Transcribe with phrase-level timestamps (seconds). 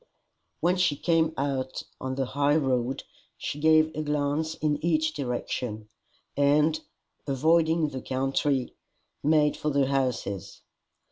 [0.61, 3.03] When she came out on the high road,
[3.37, 5.89] she gave a glance in each direction,
[6.35, 6.81] and,
[7.27, 8.73] avoiding the country,
[9.23, 10.61] made for the houses.